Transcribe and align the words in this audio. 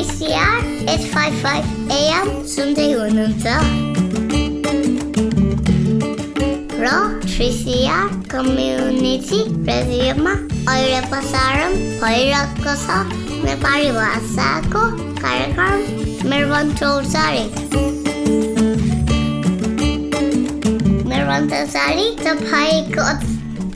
3CR 0.00 0.60
855 0.88 1.90
AM 1.94 2.28
सुन्दै 2.50 2.84
हुनुहुन्छ 2.98 3.46
र 6.84 6.92
3CR 7.24 8.06
कम्युनिटी 8.32 9.40
रेडियोमा 9.66 10.32
अहिले 10.72 11.02
प्रसारण 11.10 11.76
भइरहेको 12.04 12.76
छ 12.84 12.96
नेपाली 13.44 13.90
भाषाको 13.98 14.86
कार्यक्रम 15.20 15.76
मेरो 16.32 16.62
चौचारी 16.80 17.44
मेरो 21.12 21.36
चौचारी 21.52 22.08
तपाईँको 22.24 23.10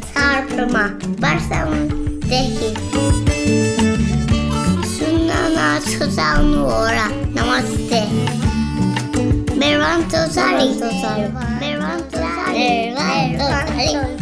चाडमा 0.09 0.87
वर्षदेखि 1.27 2.73
Matsusanora. 5.75 7.11
Namaste. 7.35 8.07
Mervanto 9.57 10.31
Sari. 10.31 10.69
Mervanto 11.59 12.17
Sari. 12.17 12.95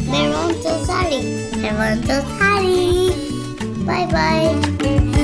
Mervanto 0.09 0.85
Sari. 0.87 1.21
Mervanto 1.61 2.15
Sari. 2.39 3.13
Bye 3.85 4.07
bye. 4.07 5.22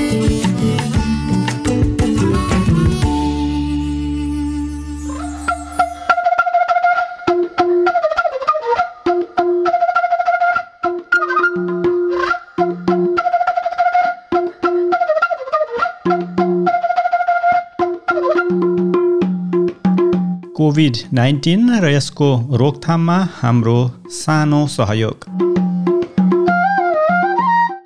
COVID 20.69 20.97
nineteen 21.13 21.61
र 21.79 21.89
यसको 21.89 22.25
रोकथाममा 22.57 23.15
हाम्रो 23.35 23.77
सानो 24.07 24.57
सहयोग। 24.67 25.23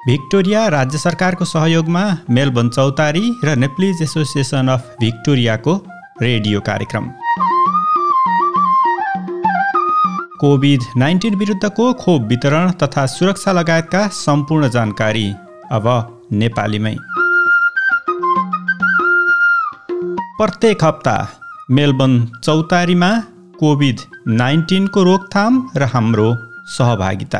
भिक्टोरिया 0.07 0.67
राज्य 0.67 0.97
सरकारको 0.97 1.45
सहयोगमा 1.45 2.01
मेलबर्न 2.29 2.69
चौतारी 2.69 3.21
र 3.43 3.55
नेप्लिज 3.55 4.01
एसोसिएसन 4.01 4.67
अफ 4.67 4.89
भिक्टोरियाको 4.99 5.75
रेडियो 6.21 6.59
कार्यक्रम। 6.59 7.07
कोभिड 10.39 10.81
नाइन्टिन 10.97 11.35
विरुद्धको 11.35 11.93
खोप 11.93 12.21
वितरण 12.21 12.71
तथा 12.83 13.05
सुरक्षा 13.05 13.51
लगायतका 13.51 14.07
सम्पूर्ण 14.07 14.69
जानकारी 14.69 15.29
अब 15.71 15.87
नेपालीमै। 16.31 16.95
प्रत्येक 20.37 20.83
हप्ता 20.83 21.15
मेलबर्न 21.71 22.15
चौतारीमा 22.43 23.09
कोभिड 23.59 23.99
नाइन्टिनको 24.27 25.03
रोकथाम 25.03 25.69
र 25.77 25.83
हाम्रो 25.83 26.25
सहभागिता। 26.67 27.39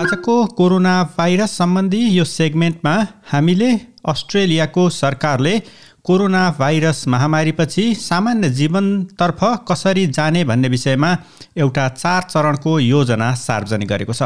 आजको 0.00 0.34
कोरोना 0.46 1.02
भाइरस 1.18 1.56
सम्बन्धी 1.58 2.02
यो 2.08 2.24
सेगमेन्टमा 2.24 2.96
हामीले 3.32 3.72
अस्ट्रेलियाको 4.08 4.88
सरकारले 4.90 5.58
कोरोना 6.04 6.44
भाइरस 6.58 7.06
महामारीपछि 7.08 7.94
सामान्य 7.94 8.50
जीवनतर्फ 8.50 9.44
कसरी 9.70 10.06
जाने 10.06 10.44
भन्ने 10.44 10.68
विषयमा 10.68 11.16
एउटा 11.56 11.88
चार 11.88 12.22
चरणको 12.22 12.78
योजना 12.80 13.34
सार्वजनिक 13.34 13.88
गरेको 13.88 14.12
छ। 14.12 14.22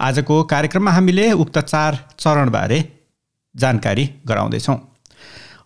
आजको 0.00 0.42
कार्यक्रममा 0.44 0.90
हामीले 0.90 1.30
उक्त 1.34 1.58
चार 1.58 1.98
चरणबारे 2.18 2.82
जानकारी 3.54 4.10
गराउँदैछौँ। 4.26 4.76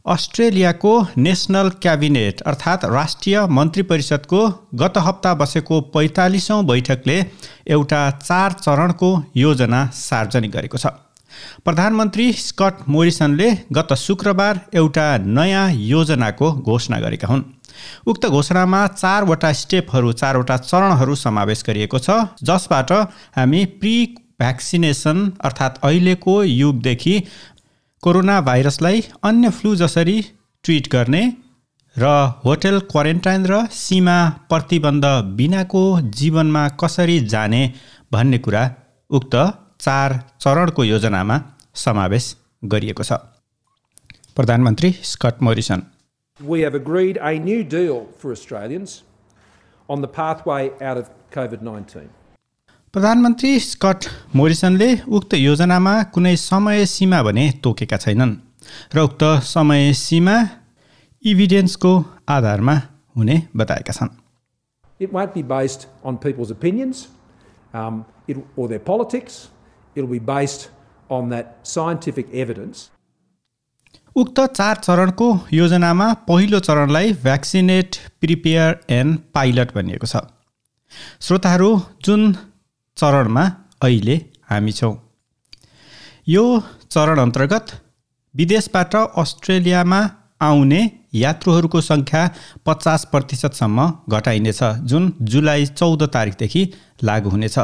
अस्ट्रेलियाको 0.06 0.92
नेसनल 1.16 1.68
क्याबिनेट 1.82 2.40
अर्थात् 2.42 2.84
राष्ट्रिय 2.84 3.40
मन्त्री 3.46 3.82
परिषदको 3.82 4.40
गत 4.74 4.98
हप्ता 4.98 5.34
बसेको 5.34 5.80
पैँतालिसौँ 5.94 6.64
बैठकले 6.64 7.18
एउटा 7.68 8.00
चार 8.10 8.52
चरणको 8.52 9.10
योजना 9.36 9.84
सार्वजनिक 9.94 10.52
गरेको 10.52 10.78
छ। 10.78 10.86
प्रधानमन्त्री 11.64 12.32
स्कट 12.32 12.88
मोरिसनले 12.88 13.50
गत 13.72 13.92
शुक्रबार 13.98 14.60
एउटा 14.74 15.06
नयाँ 15.18 15.70
योजनाको 15.72 16.52
घोषणा 16.52 17.00
गरेका 17.00 17.28
हुन्। 17.28 17.42
उक्त 18.06 18.26
घोषणामा 18.26 18.86
चारवटा 18.94 19.52
स्टेपहरू 19.52 20.12
चारवटा 20.12 20.56
चरणहरू 20.62 21.14
समावेश 21.24 21.64
गरिएको 21.68 21.98
छ 21.98 22.16
जसबाट 22.42 22.92
हामी 23.38 23.64
प्रि 23.80 23.94
भ्याक्सिनेसन 24.40 25.18
अर्थात् 25.44 25.78
अहिलेको 25.84 26.34
युगदेखि 26.44 27.14
कोरोना 28.02 28.40
भाइरसलाई 28.40 29.02
अन्य 29.22 29.50
फ्लू 29.50 29.74
जसरी 29.76 30.16
ट्रिट 30.64 30.88
गर्ने 30.92 31.22
र 31.96 32.10
होटल 32.44 32.78
क्वारेन्टाइन 32.90 33.46
र 33.46 33.54
सीमा 33.74 34.16
प्रतिबन्ध 34.48 35.04
बिनाको 35.38 35.82
जीवनमा 36.18 36.62
कसरी 36.80 37.18
जाने 37.32 37.62
भन्ने 38.12 38.38
कुरा 38.38 38.62
उक्त 39.10 39.34
चार 39.80 40.14
चरणको 40.40 40.84
योजनामा 40.84 41.36
समावेश 41.74 42.24
गरिएको 42.64 43.02
छ। 43.02 43.12
प्रधानमन्त्री 44.36 44.90
Scott 45.02 45.42
Morrison. 45.42 45.82
we 46.41 46.61
have 46.61 46.73
agreed 46.73 47.17
a 47.21 47.37
new 47.37 47.63
deal 47.63 48.07
for 48.17 48.31
Australians 48.31 49.03
on 49.89 50.01
the 50.01 50.07
pathway 50.07 50.71
out 50.81 50.97
of 50.97 51.09
COVID 51.31 51.61
19. 51.61 52.09
प्रधानमन्त्री 52.93 53.59
स्कट 53.59 54.05
मोरिसनले 54.35 54.89
उक्त 55.17 55.33
योजनामा 55.33 55.93
कुनै 56.13 56.35
समय 56.37 56.85
सीमा 56.85 57.21
भने 57.27 57.45
तोकेका 57.63 57.97
छैनन् 58.05 58.35
र 58.95 58.99
उक्त 58.99 59.23
समय 59.53 59.93
सीमा 60.01 60.35
इभिडेन्सको 61.31 61.93
आधारमा 62.37 62.75
हुने 63.17 63.37
बताएका 63.57 63.93
छन् 63.99 64.11
It 64.99 65.11
won't 65.11 65.33
be 65.33 65.41
based 65.41 65.87
on 66.03 66.17
people's 66.17 66.51
opinions 66.51 67.07
um, 67.73 68.05
it, 68.27 68.37
or 68.55 68.67
their 68.67 68.79
politics. 68.79 69.49
It'll 69.95 70.15
be 70.19 70.19
based 70.19 70.69
on 71.09 71.29
that 71.29 71.57
scientific 71.63 72.27
evidence 72.33 72.89
उक्त 74.18 74.38
चार 74.50 74.76
चरणको 74.84 75.26
योजनामा 75.52 76.06
पहिलो 76.28 76.58
चरणलाई 76.60 77.12
भ्याक्सिनेट 77.24 77.96
प्रिपेयर 78.20 78.70
एन्ड 78.90 79.18
पाइलट 79.34 79.74
भनिएको 79.74 80.06
छ। 80.06 80.22
श्रोताहरू 81.20 81.70
जुन 82.04 82.22
चरणमा 82.96 83.44
अहिले 83.82 84.16
हामी 84.50 84.72
छौँ 84.72 84.94
यो 86.28 86.44
चरण 86.90 87.18
अन्तर्गत 87.20 87.66
विदेशबाट 88.34 88.94
अस्ट्रेलियामा 89.22 90.00
आउने 90.40 90.80
यात्रुहरूको 91.14 91.80
सङ्ख्या 91.82 92.22
पचास 92.66 93.04
प्रतिशतसम्म 93.12 93.86
घटाइनेछ 94.10 94.62
जुन 94.90 95.12
जुलाई 95.30 95.66
चौध 95.72 96.02
तारिकदेखि 96.14 96.62
लागु 97.02 97.28
हुनेछ। 97.30 97.58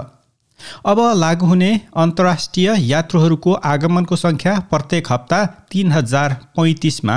अब 0.87 1.01
लागु 1.17 1.47
हुने 1.47 1.71
अन्तर्राष्ट्रिय 1.97 2.69
यात्रुहरूको 2.91 3.53
आगमनको 3.73 4.17
सङ्ख्या 4.17 4.59
प्रत्येक 4.71 5.13
हप्ता 5.13 5.45
तिन 5.71 5.93
हजार 5.93 6.35
पैँतिसमा 6.57 7.17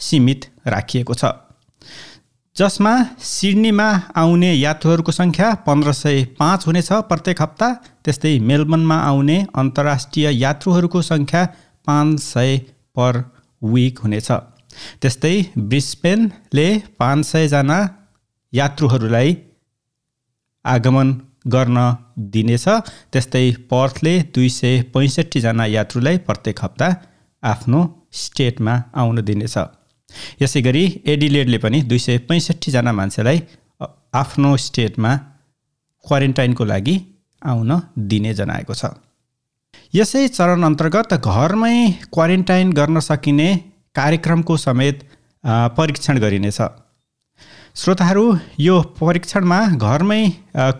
सीमित 0.00 0.50
राखिएको 0.66 1.14
छ। 1.14 1.32
जसमा 2.56 2.92
सिडनीमा 3.24 3.88
आउने 4.16 4.52
यात्रुहरूको 4.54 5.12
सङ्ख्या 5.12 5.54
पन्ध्र 5.66 5.92
सय 5.92 6.24
पाँच 6.38 6.66
हुनेछ 6.66 6.92
प्रत्येक 7.10 7.42
हप्ता 7.42 7.68
त्यस्तै 8.04 8.38
मेलबर्नमा 8.48 8.96
आउने 9.02 9.36
अन्तर्राष्ट्रिय 9.54 10.26
यात्रुहरूको 10.40 11.02
सङ्ख्या 11.02 11.42
पाँच 11.86 12.20
सय 12.20 12.58
पर 12.96 13.22
विक 13.62 13.98
हुनेछ। 13.98 14.30
त्यस्तै 15.00 15.34
ब्रिस्पेनले 15.58 16.68
पाँच 16.98 17.26
सयजना 17.26 17.78
यात्रुहरूलाई 18.52 19.36
आगमन 20.64 21.08
गर्न 21.44 21.78
दिनेछ। 22.32 22.66
त्यस्तै 23.12 23.44
पर्थले 23.70 24.14
दुई 24.34 24.48
सय 24.50 24.82
पैँसठीजना 24.94 25.64
यात्रुलाई 25.66 26.16
प्रत्येक 26.26 26.58
हप्ता 26.64 26.88
आफ्नो 27.42 27.80
स्टेटमा 28.12 28.74
आउन 28.94 29.20
दिनेछ। 29.22 29.56
यसै 30.42 30.60
गरी 30.62 30.84
एडिलेडले 31.06 31.58
पनि 31.58 31.78
दुई 31.82 31.98
सय 31.98 32.18
पैँसठीजना 32.28 32.92
मान्छेलाई 32.92 33.38
आफ्नो 34.14 34.56
स्टेटमा 34.56 35.10
क्वारेन्टाइनको 36.04 36.64
लागि 36.64 36.94
आउन 37.42 37.70
दिने 38.10 38.32
जनाएको 38.34 38.74
छ। 38.74 38.84
यसै 39.94 40.28
चरण 40.28 40.62
अन्तर्गत 40.62 41.14
घरमै 41.14 41.76
क्वारेन्टाइन 42.12 42.72
गर्न 42.72 43.00
सकिने 43.00 43.48
कार्यक्रमको 43.94 44.56
समेत 44.56 44.96
परीक्षण 45.78 46.18
गरिनेछ। 46.18 46.60
श्रोताहरू 47.76 48.24
यो 48.58 48.74
परीक्षणमा 48.98 49.58
घरमै 49.84 50.22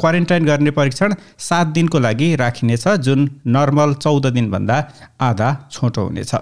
क्वारेन्टाइन 0.01 0.45
गर्ने 0.45 0.71
परीक्षण 0.79 1.15
सात 1.39 1.67
दिनको 1.77 1.99
लागि 1.99 2.29
राखिनेछ 2.37 2.85
जुन 3.07 3.21
नर्मल 3.55 3.95
चौध 4.05 4.27
दिनभन्दा 4.37 4.77
आधा 5.29 5.49
छोटो 5.73 6.05
हुनेछ। 6.07 6.33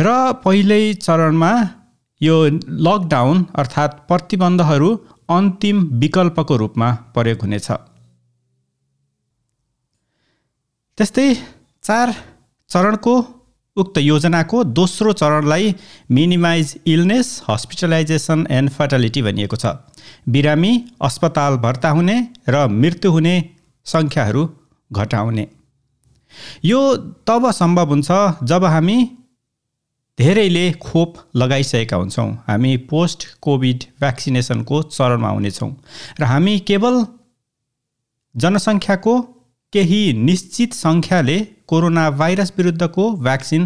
र 0.00 0.08
पहिल्यै 0.44 0.82
चरणमा 1.06 1.52
यो 2.20 2.36
लकडाउन 2.86 3.46
अर्थात् 3.60 3.98
प्रतिबन्धहरू 4.08 4.90
अन्तिम 5.36 5.76
विकल्पको 6.02 6.56
रूपमा 6.62 6.88
प्रयोग 7.14 7.40
हुनेछ। 7.46 7.68
त्यस्तै 10.98 11.28
चार 11.84 12.08
चरणको 12.70 13.14
उक्त 13.76 13.98
योजनाको 13.98 14.62
दोस्रो 14.64 15.12
चरणलाई 15.12 15.74
minimise 16.10 16.74
illness 16.86 17.28
hospitalisation 17.48 18.46
and 18.50 18.70
fatality 18.70 19.22
भनिएको 19.22 19.56
छ। 19.56 19.66
बिरामी 20.28 20.72
अस्पताल 21.02 21.56
भर्ता 21.56 21.90
हुने 21.90 22.16
र 22.48 22.66
मृत्यु 22.68 23.10
हुने 23.12 23.34
सङ्ख्याहरू 23.86 24.48
घटाउने। 24.90 25.46
यो 26.64 26.80
तब 27.26 27.50
सम्भव 27.52 27.88
हुन्छ 27.88 28.10
जब 28.44 28.64
हामी 28.64 28.98
धेरैले 30.18 30.70
खोप 30.82 31.16
लगाइसकेका 31.36 31.96
हुन्छौँ। 31.96 32.30
हामी 32.48 32.76
पोस्ट 32.90 33.26
कोभिड 33.40 33.84
भ्याक्सिनेसनको 34.00 34.82
चरणमा 34.90 35.28
हुनेछौँ 35.28 35.70
र 36.20 36.24
हामी 36.24 36.58
केवल 36.68 37.04
जनसङ्ख्याको 38.34 39.14
केही 39.72 40.02
निश्चित 40.12 40.72
सङ्ख्याले 40.74 41.38
कोरोना 41.70 42.04
भाइरस 42.20 42.52
विरुद्धको 42.58 43.04
भ्याक्सिन 43.26 43.62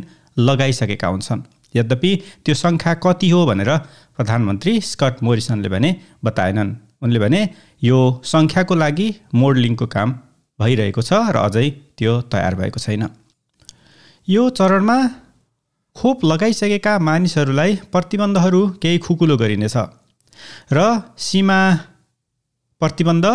लगाइसकेका 0.48 1.08
हुन्छन्। 1.08 1.42
यद्यपि 1.74 2.10
त्यो 2.44 2.54
सङ्ख्या 2.54 2.92
कति 3.04 3.28
हो 3.30 3.40
भनेर 3.46 3.70
प्रधानमन्त्री 4.16 4.72
स्कट 4.90 5.22
मोरिसनले 5.24 5.68
भने 5.74 5.90
बताएनन्। 6.24 6.70
उनले 7.04 7.18
भने 7.24 7.40
यो 7.82 7.98
सङ्ख्याको 8.24 8.74
लागि 8.82 9.08
मोडलिङको 9.40 9.86
काम 9.94 10.08
भइरहेको 10.58 11.02
छ 11.02 11.12
र 11.34 11.36
अझै 11.46 11.66
त्यो 11.98 12.12
तयार 12.32 12.54
भएको 12.60 12.78
छैन। 12.84 13.02
यो 14.28 14.42
चरणमा 14.58 14.98
खोप 15.96 16.24
लगाइसकेका 16.24 16.92
मानिसहरूलाई 17.08 17.72
प्रतिबन्धहरू 17.92 18.60
केही 18.82 18.98
खुकुलो 19.06 19.34
गरिनेछ 19.42 19.76
र 20.72 20.78
सीमा 21.26 21.58
प्रतिबन्ध 22.80 23.26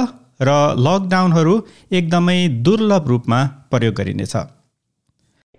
र 0.42 0.50
लकडाउनहरू 0.86 1.54
एकदमै 1.92 2.40
दुर्लभ 2.66 3.04
रूपमा 3.12 3.40
प्रयोग 3.72 3.94
गरिनेछ। 4.00 4.34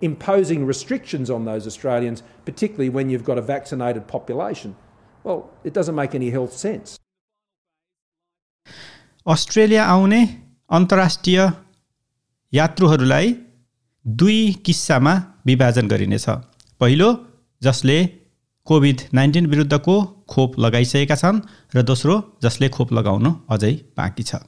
Imposing 0.03 0.65
restrictions 0.65 1.31
on 1.31 1.45
those 1.45 1.67
Australians, 1.67 2.23
particularly 2.45 2.89
when 2.89 3.11
you've 3.11 3.25
got 3.25 3.39
a 3.39 3.43
vaccinated 3.43 4.07
population, 4.09 4.75
well, 5.25 5.51
it 5.63 5.75
doesn't 5.75 5.95
make 5.95 6.15
any 6.15 6.31
health 6.31 6.55
sense. 6.57 6.97
Australia 9.27 9.85
आउने 9.87 10.21
अन्तर्राष्ट्रिय 10.71 11.39
यात्रुहरूलाई 12.53 13.35
दुई 14.05 14.39
किस्सामा 14.67 15.13
विभाजन 15.47 15.89
गरिनेछ 15.89 16.29
पहिलो 16.81 17.09
जसले 17.63 17.99
कोभिड 18.67 19.01
नाइन्टिन 19.15 19.47
विरुद्धको 19.47 19.97
खोप 20.33 20.59
लगाइसकेका 20.59 21.17
छन् 21.23 21.41
र 21.77 21.83
दोस्रो 21.83 22.17
जसले 22.43 22.69
खोप 22.77 22.93
लगाउनु 22.99 23.35
अझै 23.51 23.73
बाँकी 23.99 24.25
छ 24.31 24.41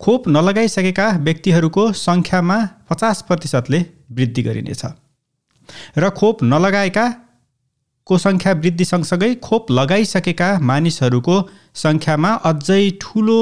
खोप 0.00 0.28
नलगाइसकेका 0.36 1.06
व्यक्तिहरूको 1.28 1.84
सङ्ख्यामा 2.00 2.58
पचास 2.90 3.22
प्रतिशतले 3.28 3.80
वृद्धि 4.10 4.42
गरिनेछ। 4.42 4.82
र 5.96 6.10
खोप 6.10 6.42
नलगाएका 6.42 7.06
को 8.06 8.18
सङ्ख्या 8.18 8.52
वृद्धि 8.52 8.84
सँगसँगै 8.84 9.34
खोप 9.34 9.70
लगाइसकेका 9.70 10.48
मानिसहरूको 10.60 11.36
सङ्ख्यामा 11.74 12.30
अझै 12.50 12.82
ठुलो 13.00 13.40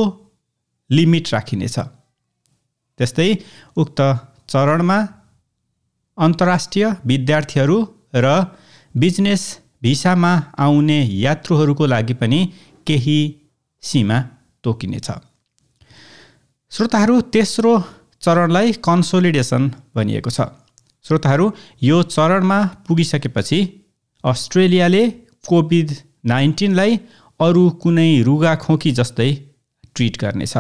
लिमिट 0.91 1.27
राखिनेछ। 1.35 1.77
त्यस्तै 2.99 3.31
उक्त 3.77 4.01
चरणमा 4.49 4.99
अन्तर्राष्ट्रिय 6.19 6.85
विद्यार्थीहरू 7.07 7.79
र 8.15 8.27
बिजनेस 8.97 9.43
भिसामा 9.83 10.33
आउने 10.59 10.99
यात्रुहरूको 11.21 11.85
लागि 11.87 12.15
पनि 12.15 12.41
केही 12.87 13.19
सीमा 13.83 14.19
तोकिनेछ। 14.65 15.09
श्रोताहरू 16.73 17.21
तेस्रो 17.35 17.73
चरणलाई 18.25 18.73
कन्सोलिडेसन 18.87 19.63
भनिएको 19.97 20.31
छ। 20.37 20.49
श्रोताहरू 21.05 21.47
यो 21.83 21.97
चरणमा 22.15 22.59
पुगिसकेपछि 22.87 23.59
अस्ट्रेलियाले 24.25 25.03
कोभिड 25.49 25.91
नाइन्टिनलाई 26.33 26.93
अरू 27.41 27.65
कुनै 27.83 28.11
रुगाखोकी 28.29 28.91
जस्तै 28.99 29.31
ट्रिट 29.95 30.15
गर्नेछ। 30.23 30.55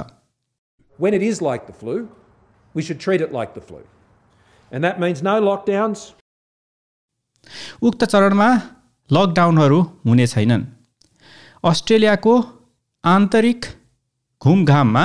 When 0.98 1.14
it 1.18 1.22
is 1.28 1.40
like 1.46 1.62
the 1.68 1.76
flu, 1.80 1.94
we 2.74 2.82
should 2.86 3.00
treat 3.04 3.20
it 3.26 3.32
like 3.36 3.54
the 3.54 3.64
flu. 3.68 3.80
And 4.72 4.84
that 4.84 5.00
means 5.02 5.22
no 5.22 5.34
lockdowns, 5.48 6.00
उक्त 7.82 8.04
चरणमा 8.12 8.48
लकडाउनहरू 9.10 9.80
हुने 10.06 10.26
छैनन्। 10.26 10.62
अस्ट्रेलियाको 11.70 12.34
आन्तरिक 13.04 13.66
घुमघाममा 14.42 15.04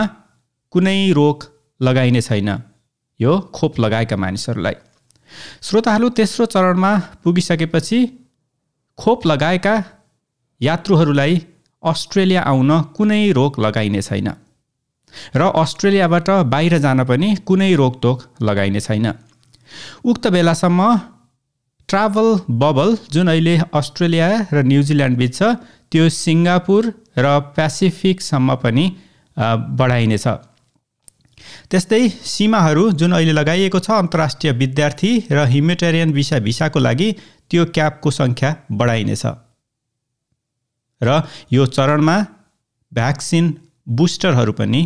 कुनै 0.73 0.99
रोक 1.19 1.43
लगाइने 1.79 2.21
छैन। 2.21 2.49
यो 3.19 3.31
खोप 3.55 3.79
लगाएका 3.79 4.15
मानिसहरूलाई। 4.17 4.75
श्रोताहरू 5.61 6.09
तेस्रो 6.11 6.45
चरणमा 6.47 6.91
पुगिसकेपछि 7.23 7.99
खोप 8.99 9.25
लगाएका 9.27 9.75
यात्रुहरूलाई 10.61 11.41
अस्ट्रेलिया 11.83 12.41
आउन 12.43 12.71
कुनै 12.97 13.21
रोक 13.31 13.59
लगाइने 13.59 14.01
छैन 14.01 14.29
र 15.35 15.41
अस्ट्रेलियाबाट 15.55 16.29
बाहिर 16.49 16.77
जान 16.79 17.03
पनि 17.05 17.29
कुनै 17.47 17.73
रोकटोक 17.75 18.17
लगाइने 18.41 18.79
छैन। 18.79 19.07
उक्त 20.03 20.27
बेलासम्म 20.27 20.81
ट्राभल 21.89 22.27
बबल 22.61 22.97
जुन 23.11 23.27
अहिले 23.27 23.55
अस्ट्रेलिया 23.73 24.27
र 24.53 24.63
न्युजिल्यान्ड 24.63 25.17
बिच 25.17 25.33
छ 25.33 25.41
त्यो 25.91 26.09
सिङ्गापुर 26.15 26.93
र 27.17 27.39
पेसिफिकसम्म 27.55 28.55
पनि 28.63 28.85
बढाइनेछ। 29.79 30.27
त्यस्तै 31.71 32.01
सीमाहरू 32.25 32.83
जुन 32.99 33.11
अहिले 33.11 33.33
लगाइएको 33.33 33.79
छ 33.79 33.91
अन्तर्राष्ट्रिय 34.03 34.51
विद्यार्थी 34.61 35.11
र 35.31 35.37
ह्युमेटेरियन 35.53 36.11
भिसा 36.11 36.39
भिसाको 36.47 36.79
लागि 36.79 37.09
त्यो 37.49 37.65
क्याबको 37.75 38.09
सङ्ख्या 38.11 38.49
बढाइनेछ। 38.71 39.23
र 41.01 41.09
यो 41.51 41.65
चरणमा 41.77 42.17
भ्याक्सिन 42.91 43.45
बुस्टरहरू 43.87 44.53
पनि 44.53 44.81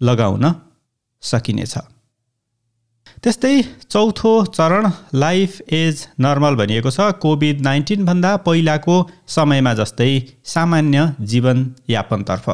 लगाउन 0.00 0.44
सकिनेछ। 1.22 1.74
त्यस्तै 3.22 3.54
चौथो 3.92 4.32
चरण 4.56 4.90
लाइफ 5.14 5.60
एज 5.72 5.94
नर्मल 6.20 6.54
भनिएको 6.56 6.90
छ। 6.90 6.98
कोभिड 7.22 7.60
नाइन्टिनभन्दा 7.60 8.30
पहिलाको 8.46 8.96
समयमा 9.28 9.72
जस्तै 9.74 10.12
सामान्य 10.44 10.98
जीवनयापनतर्फ। 11.30 12.46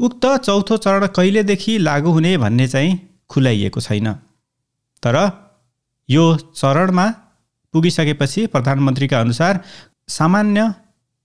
उक्त 0.00 0.24
चौथो 0.38 0.76
चरण 0.76 1.06
कहिलेदेखि 1.16 1.78
लागू 1.78 2.10
हुने 2.10 2.36
भन्ने 2.38 2.66
चाहिँ 2.68 2.98
खुलाइएको 3.28 3.80
छैन। 3.80 4.12
तर 5.02 5.16
यो 6.08 6.24
चरणमा 6.36 7.06
पुगिसकेपछि 7.74 8.46
प्रधानमन्त्रीका 8.46 9.20
अनुसार 9.20 9.60
सामान्य 10.08 10.72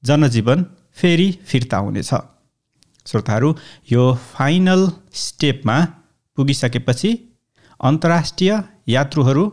जनजीवन 0.04 0.66
फेरि 0.94 1.32
फिर्ता 1.48 1.78
हुनेछ। 1.78 2.14
श्रोताहरू 3.08 3.50
यो 3.92 4.04
फाइनल 4.34 4.82
स्टेपमा 5.14 5.78
पुगिसकेपछि 6.38 7.12
अन्तर्राष्ट्रिय 7.80 8.52
यात्रुहरू 8.88 9.46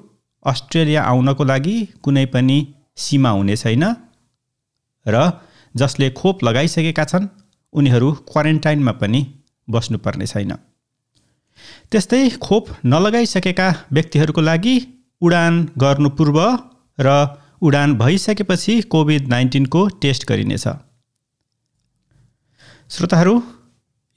अस्ट्रेलिया 0.45 1.03
आउनको 1.03 1.45
लागि 1.45 1.77
कुनै 2.03 2.25
पनि 2.27 2.59
सीमा 2.97 3.31
हुने 3.31 3.57
छैन 3.57 3.85
र 5.07 5.31
जसले 5.75 6.11
खोप 6.11 6.45
लगाइसकेका 6.45 7.05
छन् 7.05 7.27
उनीहरू 7.73 8.09
क्वारेन्टाइनमा 8.31 8.93
पनि 9.01 9.21
बस्नुपर्ने 9.69 10.27
छैन। 10.27 10.53
त्यस्तै 11.91 12.23
खोप 12.39 12.65
नलगाइसकेका 12.85 13.69
व्यक्तिहरूको 13.93 14.41
लागि 14.41 14.75
उडान 15.23 15.55
गर्नु 15.79 16.09
पूर्व 16.19 16.39
र 16.99 17.09
उडान 17.63 17.95
भइसकेपछि 17.99 18.75
कोभिड 18.93 19.29
नाइन्टिनको 19.29 19.81
टेस्ट 20.03 20.29
गरिनेछ। 20.29 20.67
श्रोताहरू 22.91 23.35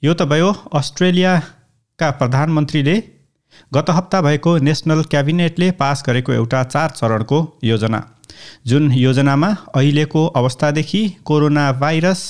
यो 0.02 0.12
त 0.14 0.22
भयो 0.24 0.50
अस्ट्रेलियाका 0.74 2.10
प्रधानमन्त्रीले 2.20 2.96
गत 3.72 3.90
हप्ता 3.90 4.20
भएको 4.22 4.52
नेसनल 4.58 5.02
क्याबिनेटले 5.04 5.70
पास 5.80 6.02
गरेको 6.06 6.32
एउटा 6.32 6.62
चार 6.64 6.90
चरणको 6.90 7.38
योजना। 7.64 8.00
जुन 8.66 8.92
योजनामा 8.92 9.50
अहिलेको 9.74 10.22
अवस्थादेखि 10.36 11.02
कोरोना 11.24 11.64
भाइरस 11.80 12.20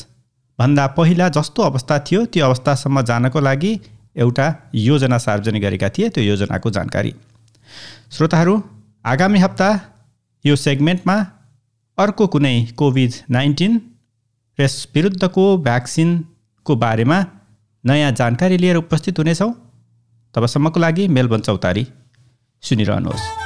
भन्दा 0.63 0.87
पहिला 0.97 1.29
जस्तो 1.35 1.63
अवस्था 1.63 1.99
थियो 2.09 2.25
त्यो 2.33 2.45
अवस्थासम्म 2.47 3.03
जानको 3.03 3.41
लागि 3.41 3.73
एउटा 4.17 4.47
योजना 4.75 5.19
सार्वजनिक 5.19 5.63
गरेका 5.63 5.89
थिए 5.89 6.09
त्यो 6.09 6.25
योजनाको 6.25 6.71
जानकारी। 6.71 7.13
श्रोताहरू 8.13 8.55
आगामी 9.05 9.39
हप्ता 9.39 9.69
यो 10.45 10.57
सेगमेन्टमा 10.57 11.17
अर्को 11.99 12.27
कुनै 12.27 12.55
कोभिड 12.79 13.13
नाइन्टिन 13.31 13.81
यस 14.59 14.77
विरुद्धको 14.95 15.45
भ्याक्सिनको 15.67 16.77
बारेमा 16.77 17.25
नयाँ 17.85 18.13
जानकारी 18.13 18.59
लिएर 18.59 18.77
उपस्थित 18.77 19.19
हुनेछौँ। 19.19 19.53
तबसम्मको 20.35 20.81
लागि 20.81 21.09
मेलबन 21.09 21.41
चौतारी 21.41 21.87
सुनिरहनुहोस्। 22.63 23.42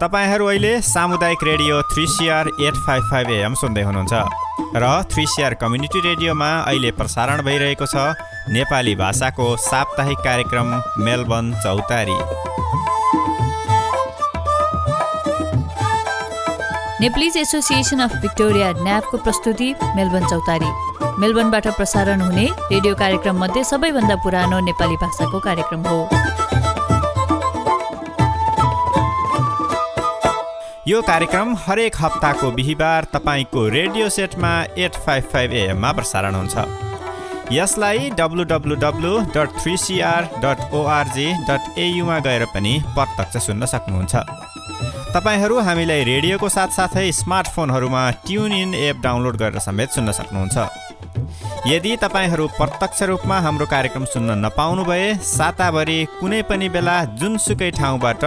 तपाईँहरू 0.00 0.44
अहिले 0.46 0.70
सामुदायिक 0.82 1.38
radio 1.44 1.80
three 1.92 2.06
CR 2.08 2.48
eight 2.62 2.74
five 2.86 3.02
five 3.10 3.30
AM 3.30 3.54
सुन्दै 3.60 3.82
हुनुहुन्छ 3.82 4.76
र 4.76 4.90
थ्री 5.12 5.24
सिआर 5.26 5.54
कम्युनिटी 5.62 6.00
रेडियोमा 6.00 6.50
अहिले 6.60 6.90
प्रसारण 6.98 7.42
भइरहेको 7.42 7.86
छ 7.86 8.04
नेपाली 8.54 8.94
भाषाको 8.94 9.46
साप्ताहिक 9.58 10.18
कार्यक्रम 10.18 10.70
Melbourne 11.04 11.52
Chautari. 11.64 12.16
Nepalese 17.00 17.36
Association 17.36 18.00
of 18.00 18.16
Victoria 18.22 18.72
न्यापको 18.78 19.18
प्रस्तुति 19.26 19.74
मेलबर्न 19.96 20.26
चौतारी। 20.28 20.70
मेलबर्नबाट 21.20 21.66
प्रसारण 21.76 22.20
हुने 22.20 22.48
रेडियो 22.72 22.94
कार्यक्रम 22.94 23.44
मध्ये 23.44 23.64
सबैभन्दा 23.66 24.16
पुरानो 24.24 24.60
नेपाली 24.70 24.96
भाषाको 25.02 25.40
कार्यक्रम 25.40 25.88
हो। 25.90 26.00
यो 30.88 31.00
कार्यक्रम 31.02 31.54
हरेक 31.60 31.96
हप्ताको 32.00 32.50
बिहिबार 32.50 33.04
तपाईँको 33.14 33.66
रेडियो 33.68 34.08
सेटमा 34.08 34.52
एट 34.78 34.94
फाइभ 35.04 35.24
फाइभ 35.32 35.52
एएममा 35.52 35.90
प्रसारण 35.92 36.34
हुन्छ। 36.34 36.56
यसलाई 37.52 38.08
W 38.18 38.44
W 38.52 38.74
W 38.84 39.12
dot 39.36 39.58
three 39.58 39.76
CR 39.76 40.28
dot 40.44 40.72
ORG 40.74 41.26
dot 41.48 41.78
एयुमा 41.78 42.18
गएर 42.26 42.44
पनि 42.54 42.72
प्रत्यक्ष 42.96 43.46
सुन्न 43.46 43.66
सक्नुहुन्छ। 43.74 44.14
तपाईँहरू 45.12 45.58
हामीलाई 45.68 46.04
रेडियोको 46.04 46.48
साथसाथै 46.48 47.10
स्मार्टफोनहरूमा 47.20 48.10
ट्युन 48.26 48.52
इन 48.54 48.74
एप 48.80 49.02
डाउनलोड 49.04 49.36
गरेर 49.36 49.58
समेत 49.68 49.90
सुन्न 49.90 50.12
सक्नुहुन्छ। 50.20 50.56
यदि 51.68 51.96
तपाईँहरू 52.02 52.46
प्रत्यक्ष 52.48 53.02
रूपमा 53.08 53.38
हाम्रो 53.44 53.66
कार्यक्रम 53.70 54.04
सुन्न 54.12 54.36
नपाउनु 54.44 54.84
भए 54.84 55.08
साताभरि 55.30 55.96
कुनै 56.20 56.40
पनि 56.48 56.68
बेला 56.74 56.94
जुनसुकै 57.20 57.70
ठाउँबाट 57.78 58.24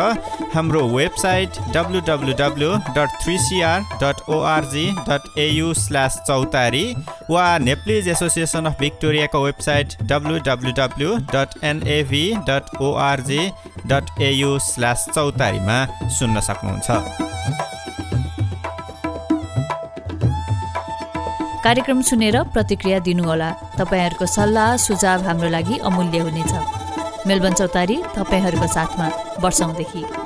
हाम्रो 0.56 0.82
website 0.90 1.58
W 1.76 2.02
W 2.10 2.34
W 2.42 2.70
dot 2.98 3.18
three 3.24 3.38
CR 3.46 3.80
dot 4.04 4.22
ORG 4.36 4.86
dot 5.10 5.40
AU 5.46 5.74
slash 5.86 6.20
Chautari 6.28 6.86
वा 7.32 7.48
Nepalese 7.70 8.08
Association 8.16 8.72
of 8.74 8.80
भिक्टोरियाको 8.84 9.44
website 9.46 9.98
W 10.14 10.38
W 10.50 10.78
W 10.82 11.18
dot 11.34 11.58
NAV 11.72 12.24
dot 12.52 12.72
ORG 12.90 13.42
dot 13.88 14.22
AU 14.30 14.58
slash 14.70 15.10
चौतारीमा 15.16 15.84
सुन्न 16.20 16.48
सक्नुहुन्छ। 16.52 17.31
कार्यक्रम 21.64 22.02
सुनेर 22.02 22.36
प्रतिक्रिया 22.54 23.00
दिनुहोला। 23.06 23.50
तपाईँहरूको 23.78 24.26
सल्लाह 24.26 24.70
सुझाव 24.86 25.20
हाम्रो 25.28 25.50
लागि 25.50 25.78
अमूल्य 25.90 26.20
हुनेछ। 26.26 26.54
मेलबन 27.28 27.54
चौतारी 27.54 27.98
तपाईँहरूको 28.18 28.68
साथमा 28.68 29.08
वर्षौँदेखि। 29.44 30.21